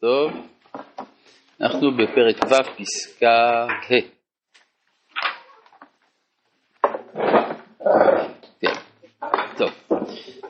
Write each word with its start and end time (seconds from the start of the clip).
טוב, 0.00 0.30
אנחנו 1.60 1.90
בפרק 1.96 2.36
ו' 2.44 2.76
פסקה 2.78 3.66
ה'. 3.68 4.16
כן, 8.60 8.74
טוב. 9.58 9.70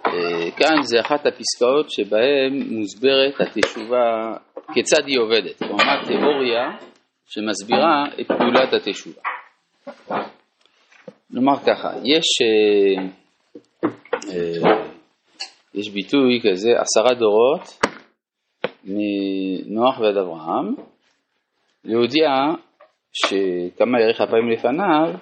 אה, 0.06 0.50
כאן 0.56 0.82
זה 0.82 1.00
אחת 1.00 1.26
הפסקאות 1.26 1.90
שבהן 1.90 2.62
מוסברת 2.70 3.40
התשובה, 3.40 4.36
כיצד 4.74 5.06
היא 5.06 5.18
עובדת. 5.18 5.58
כלומר 5.58 6.04
תיאוריה 6.06 6.70
שמסבירה 7.26 8.04
את 8.20 8.26
פעולת 8.26 8.72
התשובה. 8.72 9.22
נאמר 11.30 11.56
ככה, 11.66 11.90
יש, 12.04 12.26
אה, 12.42 13.02
אה, 14.28 14.76
יש 15.74 15.90
ביטוי 15.90 16.40
כזה, 16.42 16.68
עשרה 16.80 17.14
דורות 17.14 17.85
מנוח 18.86 19.98
ועד 20.00 20.16
אברהם, 20.16 20.74
להודיע 21.84 22.28
שכמה 23.12 24.00
יאריך 24.00 24.20
הפעמים 24.20 24.50
לפניו, 24.50 25.14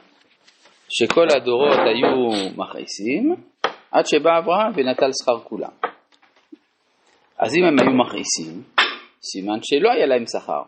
שכל 0.88 1.26
הדורות 1.36 1.78
היו 1.78 2.52
מכעיסים, 2.56 3.34
עד 3.90 4.04
שבא 4.06 4.38
אברהם 4.38 4.72
ונטל 4.74 5.10
שכר 5.22 5.40
כולם. 5.40 5.70
אז 7.38 7.54
אם 7.56 7.64
הם 7.64 7.76
היו 7.80 7.90
מכעיסים, 7.90 8.62
סימן 9.22 9.58
שלא 9.62 9.90
היה 9.90 10.06
להם 10.06 10.24
שכר. 10.26 10.62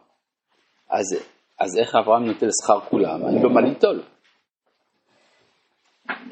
אז, 0.91 1.27
אז 1.61 1.79
איך 1.79 1.95
אברהם 1.95 2.25
נוטל 2.25 2.49
שכר 2.63 2.81
כולם? 2.81 3.21
אין 3.29 3.43
לו 3.43 3.51
מה 3.51 3.61
ליטול. 3.61 4.03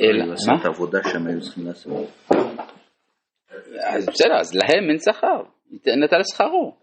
אלא, 0.00 0.24
מה? 0.26 0.60
את 0.60 0.64
העבודה 0.64 0.98
שהם 1.02 1.26
היו 1.26 1.40
צריכים 1.40 1.66
לעשות. 1.66 2.08
אז 3.86 4.06
בסדר, 4.06 4.36
אז 4.40 4.54
להם 4.54 4.90
אין 4.90 4.98
שכר, 4.98 5.42
נטל 6.04 6.20
שכרו. 6.32 6.74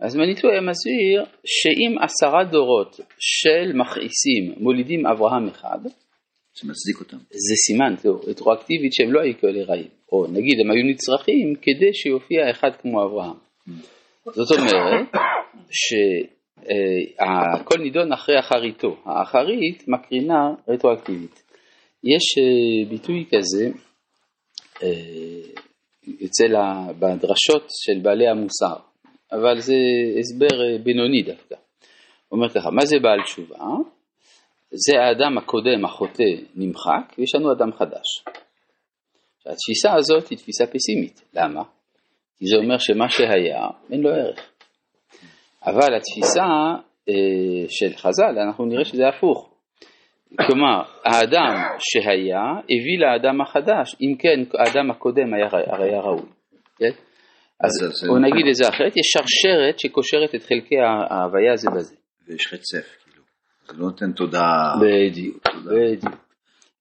אז 0.00 0.16
מניטו 0.16 0.48
היה 0.48 0.60
מסביר 0.60 1.24
שאם 1.44 1.98
עשרה 2.02 2.44
דורות 2.44 3.00
של 3.18 3.72
מכעיסים 3.74 4.54
מולידים 4.56 5.06
אברהם 5.06 5.48
אחד, 5.48 5.78
זה 5.82 6.68
מצדיק 6.68 7.00
אותם. 7.00 7.16
זה 7.16 7.54
סימן, 7.66 7.94
זהו, 7.96 8.20
רטרואקטיבית 8.26 8.92
שהם 8.92 9.12
לא 9.12 9.20
היו 9.20 9.38
כאלה 9.40 9.64
רעים. 9.64 9.88
או 10.12 10.26
נגיד 10.26 10.60
הם 10.60 10.70
היו 10.70 10.86
נצרכים 10.86 11.54
כדי 11.62 11.94
שיופיע 11.94 12.50
אחד 12.50 12.70
כמו 12.82 13.04
אברהם. 13.04 13.36
זאת 14.24 14.58
אומרת 14.58 15.08
שהכל 15.70 17.78
נידון 17.78 18.12
אחרי 18.12 18.38
אחריתו. 18.38 18.96
האחרית 19.04 19.88
מקרינה 19.88 20.50
רטרואקטיבית. 20.68 21.42
יש 22.04 22.38
אה, 22.38 22.90
ביטוי 22.90 23.24
כזה 23.30 23.70
אצל 26.24 26.56
אה, 26.56 26.92
בדרשות 26.92 27.66
של 27.68 27.98
בעלי 28.02 28.28
המוסר, 28.28 28.76
אבל 29.32 29.60
זה 29.60 29.74
הסבר 30.18 30.62
אה, 30.62 30.78
בינוני 30.78 31.22
דווקא. 31.22 31.54
הוא 32.28 32.38
אומר 32.38 32.48
ככה, 32.48 32.70
מה 32.70 32.84
זה 32.84 32.96
בעל 33.02 33.22
תשובה? 33.24 33.58
זה 34.70 35.00
האדם 35.00 35.38
הקודם, 35.38 35.84
החוטא, 35.84 36.32
נמחק, 36.54 37.14
ויש 37.18 37.34
לנו 37.34 37.52
אדם 37.52 37.72
חדש. 37.72 38.24
התפיסה 39.46 39.94
הזאת 39.94 40.28
היא 40.28 40.38
תפיסה 40.38 40.66
פסימית. 40.66 41.22
למה? 41.34 41.62
כי 42.38 42.46
זה 42.46 42.56
אומר 42.56 42.78
שמה 42.78 43.08
שהיה, 43.08 43.66
אין 43.90 44.00
לו 44.00 44.10
ערך. 44.10 44.50
אבל 45.66 45.96
התפיסה 45.96 46.42
אה, 47.08 47.64
של 47.68 47.96
חז"ל, 47.96 48.38
אנחנו 48.46 48.66
נראה 48.66 48.84
שזה 48.84 49.08
הפוך. 49.08 49.50
כלומר, 50.36 50.82
האדם 51.04 51.54
שהיה 51.78 52.42
הביא 52.64 52.98
לאדם 52.98 53.40
החדש, 53.40 53.96
אם 54.00 54.14
כן 54.18 54.58
האדם 54.58 54.90
הקודם 54.90 55.34
היה, 55.34 55.46
הרי 55.46 55.88
היה 55.88 56.00
ראוי. 56.00 56.28
כן? 56.78 56.90
אז 57.60 58.04
בוא 58.08 58.18
נגיד 58.18 58.46
את 58.50 58.54
זה 58.54 58.68
אחרת, 58.68 58.96
יש 58.96 59.06
שרשרת 59.12 59.78
שקושרת 59.78 60.34
את 60.34 60.42
חלקי 60.42 60.76
ההוויה 61.10 61.52
הזה 61.52 61.70
בזה. 61.76 61.96
ויש 62.28 62.52
רצף, 62.52 62.96
כאילו. 63.04 63.22
זה 63.66 63.72
לא 63.72 63.84
נותן 63.86 64.12
תודה. 64.12 64.74
בדיוק, 64.80 65.48
בדיוק. 65.66 66.14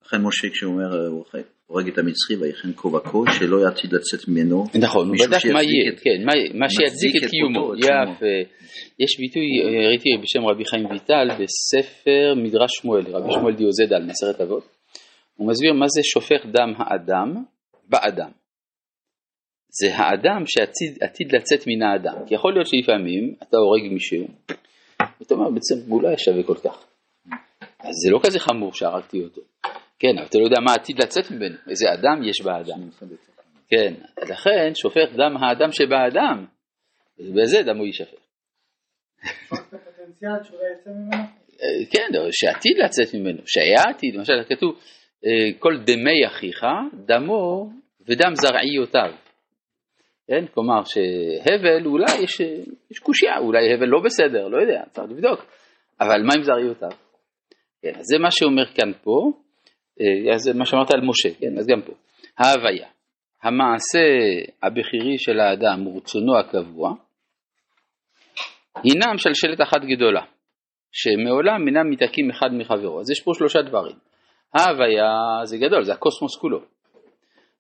לכן 0.06 0.18
משה 0.22 0.50
כשהוא 0.54 0.74
אומר, 0.74 1.08
הוא 1.08 1.26
הורג 1.68 1.88
את 1.88 1.98
המצרי 1.98 2.36
ויחן 2.40 2.74
כה 2.74 2.88
וכה, 2.88 3.18
שלא 3.40 3.58
יעתיד 3.58 3.94
לצאת 3.94 4.28
ממנו. 4.28 4.64
נכון, 4.80 5.08
הוא 5.08 5.16
בדק 5.26 5.46
מה 5.54 5.64
יהיה, 5.64 5.92
כן, 5.96 6.26
מה 6.54 6.70
שיצדיק 6.70 7.24
את 7.24 7.30
קיומו. 7.30 7.74
יפה. 7.76 8.26
יש 9.00 9.20
ביטוי, 9.20 9.48
ראיתי 9.88 10.10
בשם 10.24 10.46
רבי 10.46 10.66
חיים 10.66 10.86
ויטל 10.86 11.28
בספר 11.40 12.34
מדרש 12.36 12.72
שמואל, 12.82 13.04
רבי 13.08 13.34
שמואל 13.34 13.56
דיוזדה 13.56 13.96
על 13.96 14.06
מסרת 14.06 14.42
אבות. 14.42 14.64
הוא 15.36 15.48
מסביר 15.48 15.74
מה 15.74 15.86
זה 15.88 16.02
שופך 16.04 16.46
דם 16.46 16.74
האדם 16.78 17.44
באדם. 17.90 18.30
זה 19.70 19.96
האדם 19.96 20.44
שעתיד 20.46 21.36
לצאת 21.36 21.68
מן 21.68 21.82
האדם. 21.82 22.26
כי 22.28 22.36
יכול 22.36 22.54
להיות 22.54 22.68
שלפעמים 22.68 23.36
אתה 23.44 23.58
הורג 23.58 23.94
מישהו, 23.94 24.28
ואתה 25.20 25.34
אומר 25.34 25.50
בעצם 25.50 25.76
הוא 25.88 26.02
לא 26.04 26.08
היה 26.08 26.18
שווה 26.18 26.44
כל 26.44 26.56
כך. 26.56 26.84
אז 27.80 27.94
זה 28.06 28.12
לא 28.12 28.20
כזה 28.24 28.40
חמור 28.40 28.74
שהרגתי 28.74 29.24
אותו. 29.24 29.42
כן, 30.00 30.18
אבל 30.18 30.28
אתה 30.28 30.38
לא 30.38 30.44
יודע 30.44 30.60
מה 30.60 30.74
עתיד 30.74 31.04
לצאת 31.04 31.32
ממנו, 31.32 31.56
איזה 31.70 31.94
אדם 31.94 32.24
יש 32.24 32.42
באדם. 32.42 32.90
כן, 33.70 33.94
לכן 34.30 34.72
שופך 34.76 35.16
דם 35.16 35.38
האדם 35.38 35.72
שבאדם, 35.72 36.46
ובזה 37.20 37.64
דמו 37.64 37.86
יישפך. 37.86 38.18
כן, 41.92 42.10
שעתיד 42.32 42.78
לצאת 42.78 43.14
ממנו, 43.14 43.42
שהיה 43.46 43.84
עתיד, 43.90 44.16
למשל 44.16 44.44
כתוב, 44.50 44.80
אה, 45.26 45.60
כל 45.60 45.78
דמי 45.86 46.28
אחיך, 46.28 46.66
דמו 47.06 47.70
ודם 48.08 48.36
זרעיותיו. 48.36 49.12
כן, 50.28 50.46
כלומר 50.54 50.82
שהבל 50.84 51.86
אולי 51.86 52.24
יש, 52.24 52.42
יש 52.92 53.00
קושייה, 53.00 53.38
אולי 53.38 53.74
הבל 53.74 53.86
לא 53.86 54.00
בסדר, 54.06 54.48
לא 54.48 54.62
יודע, 54.62 54.84
צריך 54.92 55.12
לבדוק, 55.12 55.46
אבל 56.02 56.24
מה 56.24 56.34
עם 56.36 56.44
זרעיותיו? 56.44 56.90
כן, 57.82 57.96
אז 57.96 58.04
זה 58.12 58.18
מה 58.20 58.32
שאומר 58.32 58.66
כאן 58.66 58.92
פה, 59.04 59.32
אה, 60.02 60.38
זה 60.38 60.54
מה 60.54 60.66
שאמרת 60.66 60.92
על 60.94 61.02
משה, 61.02 61.40
כן, 61.40 61.58
אז 61.60 61.68
גם 61.68 61.82
פה. 61.82 61.94
ההוויה, 62.38 62.88
המעשה 63.44 64.00
הבכירי 64.64 65.18
של 65.18 65.40
האדם 65.40 65.88
ורצונו 65.88 66.38
הקבוע, 66.38 66.94
הינם 68.84 69.18
שלשלת 69.18 69.62
אחת 69.62 69.82
גדולה, 69.82 70.22
שמעולם 70.92 71.68
אינם 71.68 71.92
מתעקים 71.92 72.30
אחד 72.30 72.54
מחברו. 72.54 73.00
אז 73.00 73.12
יש 73.12 73.22
פה 73.22 73.32
שלושה 73.34 73.62
דברים. 73.62 73.96
ההוויה 74.54 75.12
זה 75.44 75.58
גדול, 75.58 75.84
זה 75.84 75.94
הקוסמוס 75.94 76.36
כולו. 76.42 76.62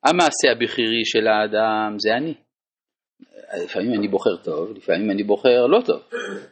המעשה 0.03 0.51
הבכירי 0.51 1.05
של 1.05 1.27
האדם 1.27 1.95
זה 1.99 2.13
אני. 2.13 2.33
לפעמים 3.63 3.93
אני 3.93 4.07
בוחר 4.07 4.35
טוב, 4.43 4.77
לפעמים 4.77 5.11
אני 5.11 5.23
בוחר 5.23 5.67
לא 5.67 5.81
טוב. 5.85 6.01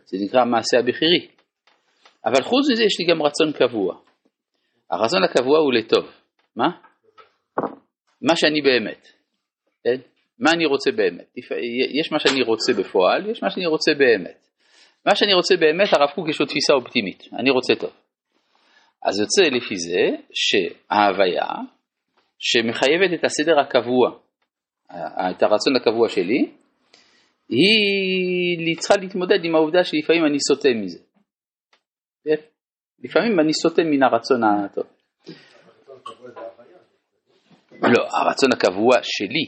זה 0.06 0.18
נקרא 0.26 0.42
המעשה 0.42 0.80
הבכירי. 0.80 1.28
אבל 2.26 2.44
חוץ 2.44 2.72
מזה 2.72 2.84
יש 2.84 3.00
לי 3.00 3.06
גם 3.06 3.22
רצון 3.22 3.52
קבוע. 3.52 3.96
הרצון 4.92 5.24
הקבוע 5.24 5.60
הוא 5.60 5.74
לטוב. 5.74 6.06
מה? 6.56 6.68
מה 8.22 8.36
שאני 8.36 8.62
באמת. 8.62 9.08
כן? 9.84 10.02
מה 10.40 10.52
אני 10.52 10.66
רוצה 10.66 10.92
באמת? 10.92 11.38
יש 12.02 12.12
מה 12.12 12.20
שאני 12.20 12.42
רוצה 12.42 12.74
בפועל, 12.74 13.30
יש 13.30 13.44
מה 13.44 13.50
שאני 13.50 13.66
רוצה 13.66 13.94
באמת. 13.94 14.48
מה 15.06 15.16
שאני 15.16 15.34
רוצה 15.34 15.56
באמת, 15.58 15.94
הרב 15.94 16.10
קוק 16.16 16.30
יש 16.30 16.40
לו 16.40 16.46
תפיסה 16.46 16.74
אופטימית, 16.74 17.24
אני 17.34 17.50
רוצה 17.50 17.76
טוב. 17.76 17.92
אז 19.04 19.20
יוצא 19.20 19.42
לפי 19.42 19.76
זה 19.76 20.16
שההוויה 20.34 21.48
שמחייבת 22.40 23.20
את 23.20 23.24
הסדר 23.24 23.60
הקבוע, 23.60 24.12
את 25.32 25.44
הרצון 25.44 25.76
הקבוע 25.76 26.10
שלי, 26.10 26.50
היא 27.50 28.78
צריכה 28.78 28.96
להתמודד 29.02 29.46
עם 29.46 29.56
העובדה 29.56 29.84
שלפעמים 29.84 30.26
אני 30.26 30.38
סוטה 30.40 30.70
מזה. 30.76 31.00
לפעמים 33.04 33.40
אני 33.40 33.54
סוטה 33.54 33.84
מן 33.84 34.04
הרצון 34.04 34.44
הטוב. 34.44 34.86
לא, 37.82 38.04
הרצון 38.12 38.50
הקבוע 38.54 38.96
שלי 39.02 39.46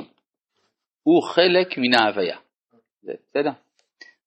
הוא 1.03 1.23
חלק 1.23 1.77
מן 1.77 1.93
ההוויה. 1.99 2.37
בסדר? 3.03 3.51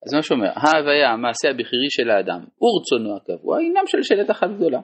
אז 0.06 0.14
מה 0.14 0.22
שאומר, 0.22 0.50
ההוויה, 0.54 1.10
המעשה 1.10 1.48
הבכירי 1.50 1.90
של 1.90 2.10
האדם 2.10 2.40
ורצונו 2.62 3.16
הקבוע, 3.16 3.58
הינם 3.58 3.86
של 3.86 4.02
שלט 4.02 4.30
אחת 4.30 4.48
גדולה. 4.56 4.80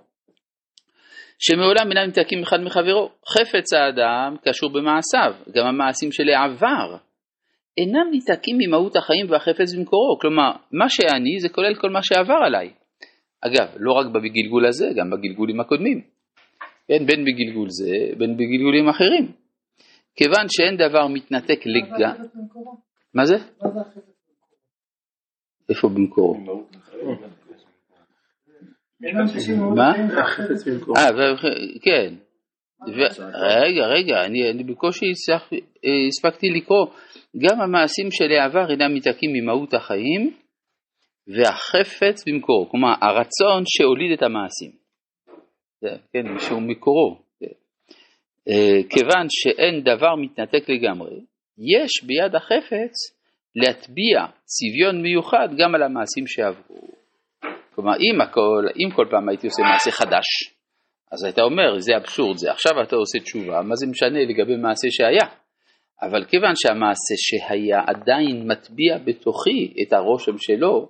שמעולם 1.39 1.91
אינם 1.91 2.09
מתעקים 2.09 2.43
אחד 2.43 2.61
מחברו. 2.61 3.11
חפץ 3.29 3.73
האדם 3.73 4.37
קשור 4.45 4.71
במעשיו, 4.71 5.33
גם 5.53 5.67
המעשים 5.67 6.13
של 6.13 6.29
העבר 6.29 6.97
אינם 7.79 8.11
ניתקים 8.11 8.57
ממהות 8.59 8.97
החיים 8.97 9.31
והחפץ 9.31 9.75
במקורו. 9.75 10.19
כלומר, 10.21 10.51
מה 10.73 10.89
שאני 10.89 11.41
זה 11.41 11.49
כולל 11.49 11.75
כל 11.75 11.91
מה 11.91 12.03
שעבר 12.03 12.39
עליי. 12.47 12.71
אגב, 13.47 13.69
לא 13.77 13.93
רק 13.93 14.07
בגלגול 14.07 14.67
הזה, 14.67 14.87
גם 14.97 15.11
בגלגולים 15.11 15.61
הקודמים. 15.61 16.01
כן, 16.89 17.07
בין 17.07 17.25
בגלגול 17.25 17.69
זה, 17.69 18.19
בין 18.19 18.37
בגלגולים 18.37 18.89
אחרים. 18.89 19.33
כיוון 20.17 20.47
שאין 20.49 20.77
דבר 20.77 21.07
מתנתק 21.07 21.61
לגמרי. 21.67 22.29
מה 23.15 23.25
זה? 23.25 23.37
איפה 25.69 25.89
במקורו? 25.89 26.35
מה? 29.75 29.93
אה, 30.97 31.11
כן. 31.83 32.15
ו- 32.89 33.23
רגע, 33.63 33.87
רגע, 33.87 34.25
אני, 34.25 34.51
אני 34.51 34.65
בקושי 34.65 35.07
אה, 35.07 36.07
הספקתי 36.09 36.47
לקרוא. 36.51 36.87
גם 37.39 37.61
המעשים 37.61 38.11
של 38.11 38.33
העבר 38.33 38.71
אינם 38.71 38.95
מתעקים 38.95 39.31
ממהות 39.33 39.75
החיים 39.75 40.31
והחפץ 41.29 42.25
במקורו. 42.27 42.69
כלומר, 42.71 42.95
הרצון 43.01 43.63
שהוליד 43.67 44.13
את 44.13 44.23
המעשים. 44.23 44.71
זה, 45.81 45.97
כן, 46.13 46.39
שהוא 46.39 46.63
מקורו. 46.63 47.19
זה. 47.41 47.47
אה, 48.49 48.83
כיוון 48.91 49.27
שאין 49.31 49.81
דבר 49.81 50.15
מתנתק 50.15 50.69
לגמרי, 50.69 51.21
יש 51.59 52.05
ביד 52.07 52.35
החפץ 52.35 52.95
להטביע 53.57 54.27
צביון 54.45 55.03
מיוחד 55.03 55.49
גם 55.59 55.75
על 55.75 55.83
המעשים 55.83 56.27
שעברו. 56.27 56.87
כלומר, 57.75 57.97
אם, 57.97 58.21
הכל, 58.21 58.67
אם 58.77 58.91
כל 58.97 59.07
פעם 59.11 59.29
הייתי 59.29 59.47
עושה 59.47 59.63
מעשה 59.63 59.91
חדש, 59.91 60.27
אז 61.13 61.25
אתה 61.25 61.43
אומר, 61.43 61.79
זה 61.79 61.97
אבסורד, 61.97 62.37
זה 62.37 62.51
עכשיו 62.51 62.73
אתה 62.83 62.97
עושה 62.97 63.19
תשובה, 63.19 63.63
מה 63.63 63.75
זה 63.77 63.87
משנה 63.87 64.19
לגבי 64.25 64.57
מעשה 64.57 64.89
שהיה? 64.91 65.27
אבל 66.03 66.25
כיוון 66.25 66.53
שהמעשה 66.57 67.15
שהיה 67.17 67.81
עדיין 67.87 68.49
מטביע 68.51 68.99
בתוכי 68.99 69.75
את 69.83 69.93
הרושם 69.93 70.39
שלו, 70.39 70.89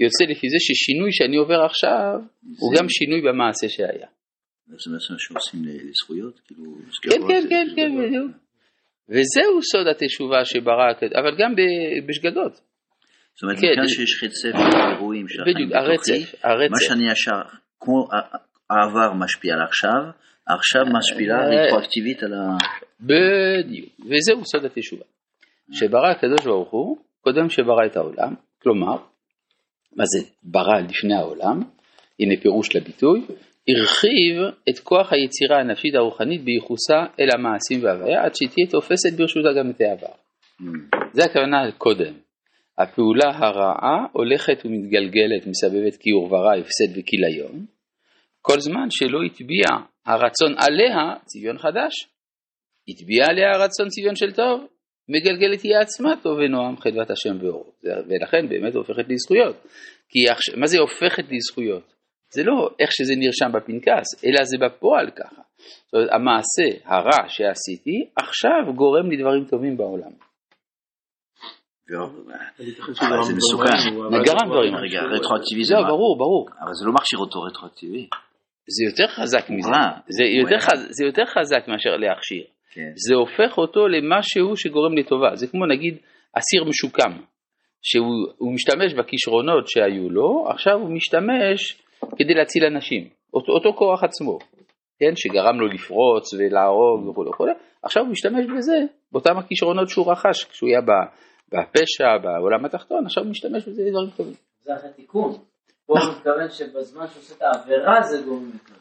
יוצא 0.00 0.24
לפי 0.24 0.46
זה 0.50 0.56
ששינוי 0.60 1.12
שאני 1.12 1.36
עובר 1.36 1.60
עכשיו, 1.64 2.14
הוא 2.58 2.74
גם 2.78 2.88
שינוי 2.88 3.20
במעשה 3.20 3.68
שהיה. 3.68 4.08
זה 4.66 4.90
מה 4.90 5.18
שעושים 5.18 5.60
לזכויות, 5.64 6.40
כאילו... 6.40 6.64
כן, 7.02 7.20
כן, 7.28 7.42
כן, 7.48 7.66
כן, 7.76 7.90
בדיוק. 7.98 8.30
וזהו 9.08 9.62
סוד 9.72 9.86
התשובה 9.86 10.44
שברא, 10.44 10.92
אבל 11.20 11.36
גם 11.38 11.54
בשגגות. 12.06 12.52
זאת 13.34 13.42
אומרת, 13.42 13.58
כן. 13.60 13.66
מכאן 13.72 13.88
שיש 13.88 14.24
של 14.42 14.52
אירועים 14.92 15.26
בדיוק, 15.46 15.72
הרצף, 15.72 16.34
הרצף. 16.44 16.70
מה 16.70 16.80
שאני 16.80 17.10
ישר, 17.10 17.40
כמו 17.80 18.08
העבר 18.70 19.12
משפיע 19.12 19.54
על 19.54 19.62
עכשיו, 19.62 20.02
עכשיו 20.46 20.82
משפיעה 20.98 21.38
אה, 21.38 21.66
רטרואקטיבית 21.66 22.22
על 22.22 22.32
ה... 22.34 22.56
בדיוק, 23.00 23.90
וזהו 24.00 24.44
סוד 24.44 24.64
התשובה. 24.64 25.04
שברא 25.72 26.10
הקדוש 26.10 26.44
ברוך 26.44 26.70
הוא, 26.70 26.96
קודם 27.20 27.48
שברא 27.50 27.86
את 27.86 27.96
העולם, 27.96 28.34
כלומר, 28.62 28.96
מה 29.96 30.04
זה 30.06 30.28
ברא 30.42 30.80
לפני 30.88 31.14
העולם, 31.14 31.62
הנה 32.20 32.40
פירוש 32.42 32.76
לביטוי, 32.76 33.20
הרחיב 33.68 34.54
את 34.68 34.78
כוח 34.78 35.12
היצירה 35.12 35.60
הנפשית 35.60 35.94
הרוחנית 35.94 36.44
בייחוסה 36.44 36.98
אל 37.20 37.28
המעשים 37.34 37.84
וההוויה, 37.84 38.24
עד 38.24 38.32
שתהיה 38.34 38.66
תופסת 38.70 39.12
ברשותה 39.18 39.48
גם 39.58 39.70
את 39.70 39.80
העבר. 39.80 40.14
זה 41.12 41.24
הכוונה 41.24 41.72
קודם. 41.78 42.14
הפעולה 42.78 43.30
הרעה 43.34 44.06
הולכת 44.12 44.62
ומתגלגלת, 44.64 45.46
מסבבת 45.46 45.96
כיעור 45.96 46.32
ורע, 46.32 46.54
הפסד 46.54 46.98
וכיליון, 46.98 47.66
כל 48.42 48.60
זמן 48.60 48.90
שלא 48.90 49.18
הטביע 49.26 49.66
הרצון 50.06 50.54
עליה 50.58 51.14
צביון 51.24 51.58
חדש. 51.58 51.92
הטביע 52.88 53.24
עליה 53.28 53.48
הרצון 53.54 53.88
צביון 53.88 54.16
של 54.16 54.32
טוב, 54.32 54.66
מגלגלת 55.08 55.60
היא 55.62 55.76
עצמה 55.76 56.10
טוב 56.22 56.38
ונועם 56.38 56.76
חדוות 56.76 57.10
השם 57.10 57.36
ואורו. 57.44 57.72
זה- 57.82 57.90
ולכן 58.08 58.48
באמת 58.48 58.74
הופכת 58.74 59.04
לזכויות. 59.08 59.56
כי 60.08 60.18
מה 60.60 60.66
זה 60.66 60.78
הופכת 60.78 61.24
לזכויות? 61.30 61.92
זה 62.32 62.42
לא 62.44 62.70
איך 62.80 62.90
שזה 62.92 63.12
נרשם 63.16 63.50
בפנקס, 63.58 64.24
אלא 64.24 64.44
זה 64.44 64.56
בפועל 64.66 65.10
ככה. 65.10 65.42
זאת 65.86 65.94
אומרת, 65.94 66.08
המעשה 66.12 66.66
הרע 66.84 67.28
שעשיתי, 67.28 68.10
עכשיו 68.16 68.74
גורם 68.76 69.10
לי 69.10 69.16
דברים 69.16 69.44
טובים 69.44 69.76
בעולם. 69.76 70.10
זה 73.22 73.34
מסוכן. 73.36 73.76
גרם 74.24 74.48
דברים. 74.50 74.74
רגע, 74.76 75.00
רטרואקטיביזם, 75.02 75.74
לא, 75.74 75.88
ברור, 75.88 76.18
ברור. 76.18 76.48
אבל 76.60 76.72
זה 76.74 76.86
לא 76.86 76.92
מכשיר 76.92 77.18
אותו 77.18 77.42
רטרואקטיבי. 77.42 78.08
זה 78.76 78.84
יותר 78.90 79.06
חזק 79.14 79.50
מזה. 79.50 79.70
זה. 80.08 80.24
זה 80.90 81.04
יותר 81.04 81.24
חזק 81.26 81.68
מאשר 81.68 81.96
להכשיר. 81.96 82.44
כן. 82.76 82.92
זה 82.96 83.14
הופך 83.14 83.58
אותו 83.58 83.88
למשהו 83.88 84.56
שגורם 84.56 84.98
לטובה. 84.98 85.30
זה 85.34 85.46
כמו 85.46 85.66
נגיד 85.66 85.94
אסיר 86.38 86.64
משוקם, 86.64 87.12
שהוא 87.82 88.06
הוא 88.38 88.54
משתמש 88.54 88.94
בכישרונות 88.94 89.68
שהיו 89.68 90.10
לו, 90.10 90.44
עכשיו 90.48 90.74
הוא 90.74 90.90
משתמש 90.90 91.82
כדי 92.18 92.34
להציל 92.34 92.64
אנשים. 92.64 93.08
אותו, 93.34 93.52
אותו 93.52 93.72
כוח 93.78 94.04
עצמו, 94.04 94.38
כן, 94.98 95.12
שגרם 95.16 95.60
לו 95.60 95.66
לפרוץ 95.66 96.34
ולהרוג 96.34 97.08
וכו' 97.08 97.24
וכו', 97.28 97.46
עכשיו 97.82 98.02
הוא 98.02 98.10
משתמש 98.10 98.44
בזה, 98.56 98.78
באותם 99.12 99.38
הכישרונות 99.38 99.88
שהוא 99.88 100.12
רכש 100.12 100.44
כשהוא 100.44 100.68
היה 100.68 100.80
בפשע, 101.52 102.18
בעולם 102.22 102.64
התחתון, 102.64 103.06
עכשיו 103.06 103.22
הוא 103.22 103.30
משתמש 103.30 103.68
בזה 103.68 103.82
לדברים 103.86 104.10
טובים. 104.16 104.34
זה 104.64 104.74
אחרי 104.74 104.90
תיקון. 104.96 105.32
פה 105.86 105.94
הוא 105.98 106.14
מתכוון 106.16 106.50
שבזמן 106.50 107.06
שעושה 107.06 107.34
את 107.34 107.42
העבירה 107.42 108.02
זה 108.02 108.22
גורם 108.24 108.50
לכלום. 108.54 108.78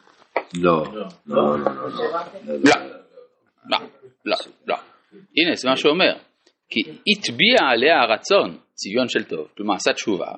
לא, 0.54 0.84
לא? 0.94 1.06
לא, 1.26 3.05
לא? 3.70 3.78
לא, 4.26 4.36
לא. 4.68 4.76
הנה, 5.38 5.56
זה 5.56 5.70
מה 5.70 5.78
שהוא 5.78 5.92
אומר. 5.92 6.14
כי 6.70 6.80
הטביע 6.82 7.58
עליה 7.72 8.02
הרצון, 8.02 8.58
צביון 8.74 9.08
של 9.08 9.24
טוב, 9.24 9.48
כלומר 9.58 9.76
עשה 9.76 9.94
תשובה, 9.94 10.32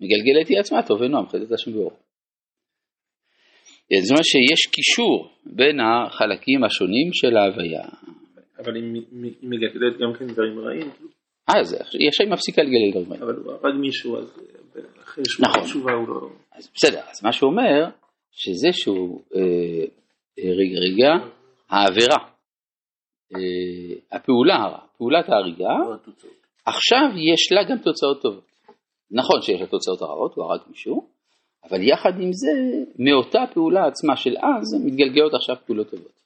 מגלגלת 0.00 0.48
היא 0.48 0.58
עצמה 0.58 0.82
טוב 0.82 1.00
ונועם, 1.00 1.28
חטאת 1.28 1.52
השם 1.52 1.72
באור. 1.72 1.92
זאת 4.02 4.10
אומרת 4.10 4.24
שיש 4.24 4.66
קישור 4.72 5.30
בין 5.46 5.80
החלקים 5.80 6.64
השונים 6.64 7.12
של 7.12 7.36
ההוויה. 7.36 7.84
אבל 8.58 8.74
היא 8.76 8.84
מ- 8.84 9.22
מ- 9.22 9.24
היא 9.24 9.48
מגדלת 9.50 9.98
גם 10.00 10.12
כן 10.18 10.26
דברים 10.26 10.58
רעים, 10.58 10.90
אה, 11.50 11.64
זה, 11.64 11.76
היא 11.98 12.08
עכשיו 12.08 12.26
מפסיקה 12.26 12.62
לגלל 12.62 12.90
דברים 12.90 13.12
האלה. 13.12 13.24
אבל 13.24 13.34
הוא 13.34 13.52
הרג 13.52 13.74
מישהו, 13.80 14.18
אז 14.18 14.40
אחרי 15.04 15.24
שהוא 15.26 15.46
נכון. 15.48 15.62
תשובה 15.62 15.92
הוא 15.92 16.08
לא... 16.08 16.28
אז 16.52 16.70
בסדר, 16.74 17.00
אז 17.00 17.24
מה 17.24 17.32
שהוא 17.32 17.50
אומר, 17.50 17.90
שזה 18.32 18.68
שהוא, 18.72 19.22
אה, 19.34 19.40
אה, 20.38 20.50
רגע, 20.58 20.78
רגע, 20.78 21.26
העבירה, 21.70 22.16
הפעולה 24.12 24.56
הרע, 24.56 24.78
פעולת 24.98 25.28
ההריגה, 25.28 25.74
עכשיו 26.66 27.08
יש 27.16 27.52
לה 27.52 27.64
גם 27.64 27.78
תוצאות 27.78 28.22
טובות. 28.22 28.48
נכון 29.10 29.42
שיש 29.42 29.60
לה 29.60 29.66
תוצאות 29.66 30.02
הרעות, 30.02 30.34
הוא 30.34 30.44
הרג 30.44 30.60
מישהו, 30.68 31.08
אבל 31.64 31.82
יחד 31.82 32.20
עם 32.20 32.32
זה, 32.32 32.52
מאותה 32.98 33.44
פעולה 33.54 33.86
עצמה 33.86 34.16
של 34.16 34.36
אז, 34.36 34.84
מתגלגלות 34.84 35.34
עכשיו 35.34 35.56
פעולות 35.66 35.90
טובות. 35.90 36.18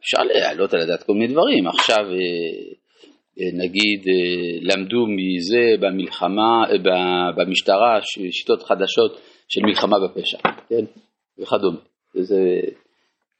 אפשר 0.00 0.22
להעלות 0.22 0.74
על 0.74 0.80
הדעת 0.80 1.02
כל 1.02 1.12
מיני 1.12 1.32
דברים, 1.32 1.66
עכשיו 1.66 2.04
אה, 2.10 2.72
אה, 3.40 3.64
נגיד 3.64 4.00
אה, 4.08 4.58
למדו 4.60 5.06
מזה 5.06 5.64
במלחמה, 5.80 6.64
אה, 6.70 7.32
במשטרה 7.36 7.98
שיטות 8.30 8.62
חדשות 8.62 9.20
של 9.48 9.60
מלחמה 9.64 9.96
בפשע, 10.04 10.38
כן, 10.68 10.84
וכדומה. 11.38 11.78
זה, 12.14 12.60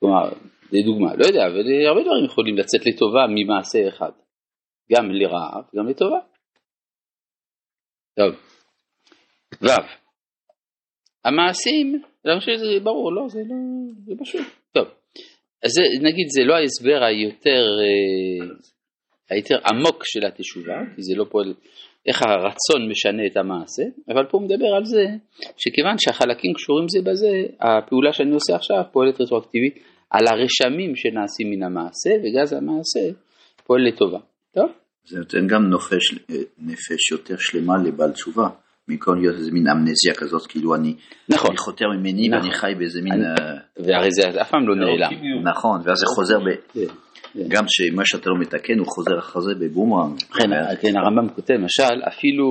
כלומר, 0.00 0.28
זה 0.72 0.78
דוגמה, 0.84 1.14
לא 1.16 1.26
יודע, 1.26 1.46
אבל 1.46 1.86
הרבה 1.88 2.02
דברים 2.02 2.24
יכולים 2.24 2.56
לצאת 2.56 2.86
לטובה 2.86 3.26
ממעשה 3.28 3.88
אחד, 3.88 4.10
גם 4.92 5.10
לרעה 5.10 5.60
וגם 5.74 5.88
לטובה. 5.88 6.18
טוב, 8.16 8.34
ו' 9.62 9.68
המעשים, 11.24 12.02
אני 12.26 12.40
חושב 12.40 12.52
שזה 12.56 12.80
ברור, 12.82 13.12
לא, 13.12 13.28
זה 13.28 13.38
לא, 13.38 13.56
זה 14.06 14.12
פשוט. 14.20 14.46
טוב, 14.72 14.86
אז 15.64 15.70
זה, 15.70 15.82
נגיד 16.08 16.26
זה 16.28 16.44
לא 16.44 16.54
ההסבר 16.54 17.02
היותר, 17.04 17.64
אה, 17.82 18.46
היותר 19.30 19.58
עמוק 19.70 20.02
של 20.04 20.26
התשובה, 20.26 20.78
כי 20.96 21.02
זה 21.02 21.14
לא 21.16 21.24
פועל, 21.30 21.54
איך 22.06 22.22
הרצון 22.22 22.90
משנה 22.90 23.26
את 23.26 23.36
המעשה, 23.36 23.82
אבל 24.08 24.24
פה 24.30 24.38
הוא 24.38 24.46
מדבר 24.46 24.74
על 24.76 24.84
זה 24.84 25.04
שכיוון 25.56 25.96
שהחלקים 25.98 26.52
קשורים 26.54 26.88
זה 26.88 27.10
בזה, 27.10 27.32
הפעולה 27.60 28.12
שאני 28.12 28.34
עושה 28.34 28.54
עכשיו 28.54 28.82
פועלת 28.92 29.20
רטרואקטיבית 29.20 29.91
על 30.12 30.24
הרשמים 30.30 30.96
שנעשים 30.96 31.50
מן 31.50 31.62
המעשה, 31.62 32.10
וגז 32.22 32.52
המעשה 32.52 33.18
פועל 33.66 33.88
לטובה. 33.88 34.18
טוב? 34.54 34.70
זה 35.04 35.18
נותן 35.18 35.46
גם 35.46 35.62
נופש, 35.70 36.14
אה, 36.30 36.36
נפש 36.58 37.10
יותר 37.12 37.34
שלמה 37.38 37.74
לבעל 37.84 38.12
תשובה, 38.12 38.48
במקום 38.88 39.18
להיות 39.20 39.34
איזה 39.34 39.50
מין 39.52 39.68
אמנזיה 39.68 40.14
כזאת, 40.16 40.46
כאילו 40.46 40.74
אני, 40.74 40.94
נכון, 41.28 41.50
אני 41.50 41.58
חותר 41.58 41.86
ממני 41.96 42.28
נכון. 42.28 42.40
ואני 42.42 42.54
חי 42.54 42.72
באיזה 42.78 43.00
מין, 43.02 43.12
אני- 43.12 43.24
אה, 43.24 43.56
והרי 43.86 44.08
זה 44.10 44.40
אף 44.42 44.50
פעם 44.50 44.68
לא 44.68 44.74
נעלם. 44.76 45.42
נכון, 45.50 45.80
ואז 45.84 45.98
זה 45.98 46.06
חוזר, 46.16 46.38
ב, 46.38 46.48
כן, 46.74 46.80
כן. 47.32 47.48
גם 47.48 47.64
שמה 47.68 48.02
שאתה 48.04 48.30
לא 48.30 48.36
מתקן 48.40 48.78
הוא 48.78 48.86
חוזר 48.94 49.18
אחרי 49.18 49.42
זה 49.42 49.54
בבומרנג. 49.60 50.20
כן, 50.20 50.50
כן, 50.80 50.96
הרמב"ם 50.96 51.34
כותב 51.34 51.54
למשל, 51.54 52.02
אפילו 52.08 52.46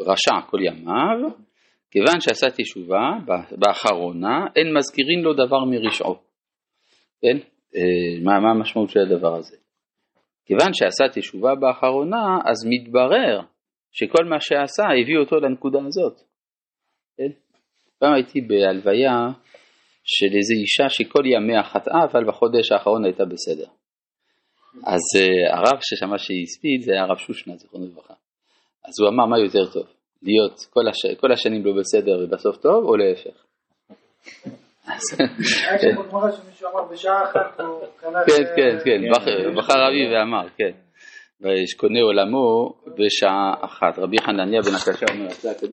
רשע 0.00 0.40
כל 0.50 0.58
ימיו, 0.62 1.30
כיוון 1.90 2.20
שעשה 2.20 2.46
תשובה 2.50 3.02
באחרונה, 3.58 4.46
אין 4.56 4.76
מזכירים 4.76 5.24
לו 5.24 5.32
דבר 5.34 5.64
מרשעו. 5.64 6.29
כן? 7.22 7.36
אה, 7.76 8.22
מה, 8.24 8.40
מה 8.40 8.50
המשמעות 8.50 8.90
של 8.90 9.00
הדבר 9.00 9.34
הזה? 9.34 9.56
כיוון 10.44 10.74
שעשה 10.74 11.04
תשובה 11.12 11.54
באחרונה, 11.54 12.38
אז 12.44 12.66
מתברר 12.68 13.40
שכל 13.92 14.24
מה 14.24 14.40
שעשה 14.40 14.82
הביא 15.02 15.18
אותו 15.18 15.36
לנקודה 15.36 15.78
הזאת. 15.86 16.20
כן? 17.16 17.32
פעם 17.98 18.14
הייתי 18.14 18.40
בהלוויה 18.40 19.28
של 20.04 20.36
איזו 20.36 20.54
אישה 20.54 20.88
שכל 20.88 21.26
ימיה 21.26 21.62
חטאה, 21.62 22.04
אבל 22.10 22.24
בחודש 22.28 22.72
האחרון 22.72 23.04
הייתה 23.04 23.24
בסדר. 23.24 23.66
אז 24.86 25.00
uh, 25.16 25.56
הרב 25.56 25.78
ששמע 25.80 26.18
שהיא 26.18 26.42
הספיד 26.42 26.82
זה 26.82 26.92
היה 26.92 27.02
הרב 27.02 27.16
שושנה, 27.18 27.56
זיכרונו 27.56 27.86
לברכה. 27.86 28.14
אז 28.84 29.00
הוא 29.00 29.08
אמר 29.08 29.26
מה 29.26 29.38
יותר 29.38 29.72
טוב, 29.72 29.86
להיות 30.22 30.66
כל, 30.70 30.88
הש... 30.88 31.16
כל 31.20 31.32
השנים 31.32 31.66
לא 31.66 31.72
בסדר 31.80 32.24
ובסוף 32.24 32.56
טוב, 32.56 32.84
או 32.84 32.96
להפך. 32.96 33.44
כן, 38.26 38.44
כן, 38.56 38.76
כן, 38.84 39.00
בח- 39.12 39.28
בחר 39.58 39.88
אבי 39.88 40.14
ואמר, 40.14 40.48
כן. 40.56 40.70
ויש 41.40 41.74
קונה 41.74 42.00
עולמו 42.02 42.74
בשעה 42.98 43.54
אחת. 43.64 43.98
רבי 43.98 44.16
חנניה 44.26 44.60
בן 44.62 44.74
הקשה 44.74 45.06
אומר, 45.14 45.28
"זה 45.30 45.50
הקדוש 45.50 45.68